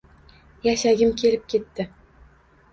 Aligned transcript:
Yashagim 0.67 1.13
kelib 1.21 1.45
ketdi 1.55 1.89